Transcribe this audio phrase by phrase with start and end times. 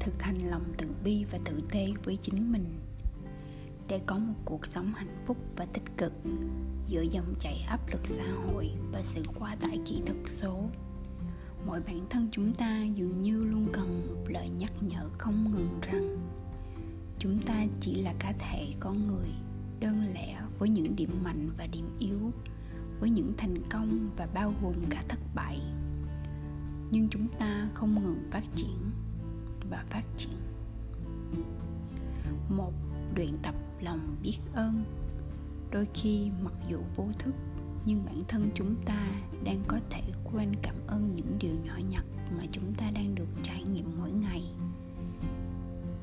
[0.00, 2.64] thực hành lòng từ bi và tử tế với chính mình.
[3.88, 6.12] Để có một cuộc sống hạnh phúc và tích cực,
[6.86, 10.60] giữa dòng chảy áp lực xã hội và sự quá tải kỹ thuật số,
[11.66, 15.80] mỗi bản thân chúng ta dường như luôn cần một lời nhắc nhở không ngừng
[15.82, 16.16] rằng
[17.18, 19.28] chúng ta chỉ là cá thể con người,
[19.80, 22.32] đơn lẻ với những điểm mạnh và điểm yếu,
[23.00, 25.60] với những thành công và bao gồm cả thất bại.
[26.90, 28.90] Nhưng chúng ta không ngừng phát triển
[29.70, 30.36] và phát triển.
[32.48, 32.72] Một,
[33.16, 34.84] luyện tập lòng biết ơn.
[35.70, 37.34] Đôi khi mặc dù vô thức,
[37.86, 39.06] nhưng bản thân chúng ta
[39.44, 42.04] đang có thể quên cảm ơn những điều nhỏ nhặt
[42.36, 44.44] mà chúng ta đang được trải nghiệm mỗi ngày.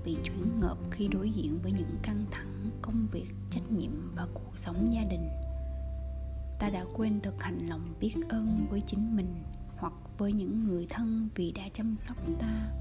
[0.06, 4.28] Bị choáng ngợp khi đối diện với những căng thẳng, công việc, trách nhiệm và
[4.34, 5.30] cuộc sống gia đình.
[6.60, 9.44] Ta đã quên thực hành lòng biết ơn với chính mình
[9.78, 12.72] hoặc với những người thân vì đã chăm sóc ta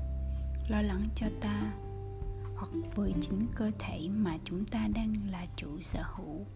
[0.69, 1.73] lo lắng cho ta,
[2.57, 6.47] hoặc với chính cơ thể mà chúng ta đang là chủ sở hữu.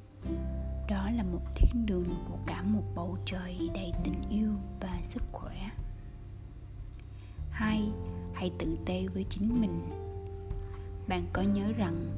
[0.88, 4.50] Đó là một thiên đường của cả một bầu trời đầy tình yêu
[4.80, 5.70] và sức khỏe.
[7.50, 7.88] Hai,
[8.32, 9.80] hãy tự tê với chính mình.
[11.08, 12.10] Bạn có nhớ rằng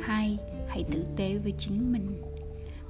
[0.00, 2.22] hai, hãy tử tế với chính mình.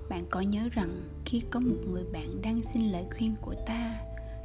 [0.08, 4.00] Bạn có nhớ rằng khi có một người bạn đang xin lời khuyên của ta,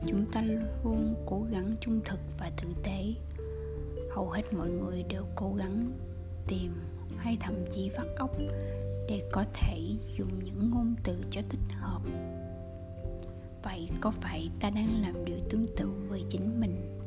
[0.08, 3.14] chúng ta luôn cố gắng trung thực và tử tế.
[4.16, 5.92] Hầu hết mọi người đều cố gắng
[6.48, 6.74] tìm
[7.18, 8.32] hay thậm chí phát óc
[9.10, 9.80] để có thể
[10.18, 12.02] dùng những ngôn từ cho thích hợp.
[13.64, 17.00] Vậy có phải ta đang làm điều tương tự với chính mình?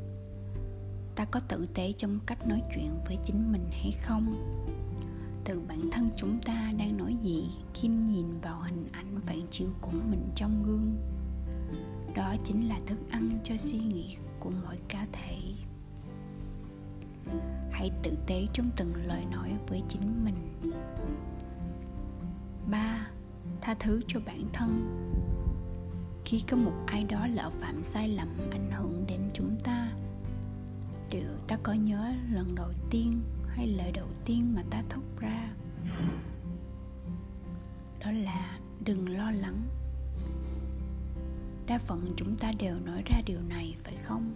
[1.15, 4.35] Ta có tử tế trong cách nói chuyện với chính mình hay không?
[5.45, 9.67] Từ bản thân chúng ta đang nói gì khi nhìn vào hình ảnh phản chiếu
[9.81, 10.95] của mình trong gương.
[12.15, 15.37] Đó chính là thức ăn cho suy nghĩ của mỗi cá thể.
[17.71, 20.73] Hãy tử tế trong từng lời nói với chính mình.
[22.71, 23.07] Ba,
[23.61, 24.71] tha thứ cho bản thân.
[26.25, 29.91] Khi có một ai đó lỡ phạm sai lầm ảnh hưởng đến chúng ta,
[31.09, 33.21] điều ta có nhớ lần đầu tiên
[33.55, 35.49] hay lời đầu tiên mà ta thốt ra?
[37.99, 39.61] Đó là đừng lo lắng.
[41.67, 44.35] Đa phần chúng ta đều nói ra điều này, phải không?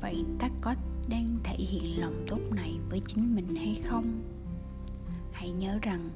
[0.00, 0.74] Vậy ta có
[1.08, 4.22] đang thể hiện lòng tốt này với chính mình hay không?
[5.32, 6.10] Hãy nhớ rằng,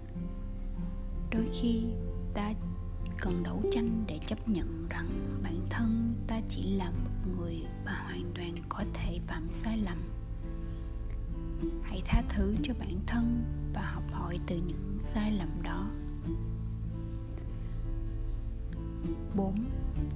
[1.31, 1.85] đôi khi
[2.35, 2.53] ta
[3.21, 5.09] cần đấu tranh để chấp nhận rằng
[5.43, 9.99] bản thân ta chỉ là một người và hoàn toàn có thể phạm sai lầm
[11.97, 15.91] hãy tha thứ cho bản thân và học hỏi từ những sai lầm đó
[19.35, 19.65] 4.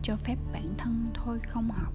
[0.03, 1.93] Cho phép bản thân thôi không học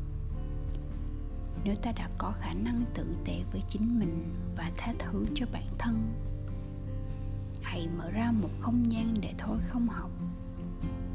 [1.63, 5.45] Nếu ta đã có khả năng tự tệ với chính mình và tha thứ cho
[5.53, 6.13] bản thân,
[7.63, 10.11] Hãy mở ra một không gian để thôi không học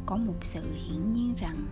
[0.07, 1.67] Có một sự hiển nhiên rằng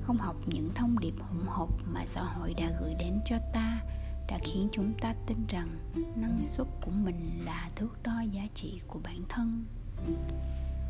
[0.00, 3.82] không học những thông điệp hỗn hợp mà xã hội đã gửi đến cho ta
[4.28, 5.68] đã khiến chúng ta tin rằng
[6.16, 9.64] năng suất của mình là thước đo giá trị của bản thân.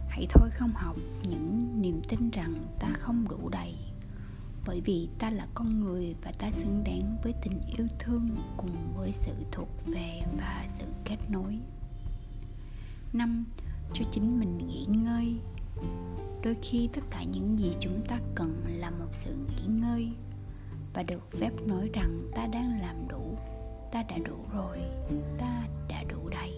[0.08, 0.96] Hãy thôi không học
[1.28, 3.76] những niềm tin rằng ta không đủ đầy,
[4.66, 8.94] bởi vì ta là con người và ta xứng đáng với tình yêu thương cùng
[8.96, 11.58] với sự thuộc về và sự kết nối.
[13.12, 13.44] Năm,
[13.94, 15.36] cho chính mình nghỉ ngơi.
[16.42, 20.12] Đôi khi tất cả những gì chúng ta cần là một sự nghỉ ngơi
[20.94, 23.38] và được phép nói rằng ta đang làm đủ.
[23.92, 24.78] Ta đã đủ rồi.
[25.38, 26.52] Ta đã đủ đầy.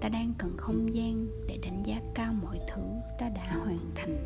[0.00, 2.82] Ta đang cần không gian để đánh giá cao mọi thứ
[3.18, 4.16] ta đã hoàn thành.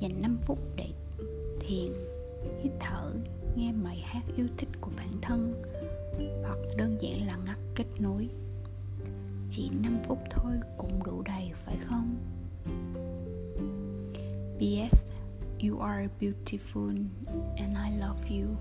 [0.00, 0.88] Dành 5 phút để
[1.60, 1.92] thiền,
[2.62, 3.12] hít thở,
[3.56, 5.62] nghe bài hát yêu thích của bản thân,
[6.42, 8.28] hoặc đơn giản là ngắt kết nối.
[9.50, 12.16] Chỉ 5 phút thôi cũng đủ đầy, phải không?
[14.58, 15.15] PS
[15.58, 16.88] You are beautiful
[17.56, 18.58] and I love you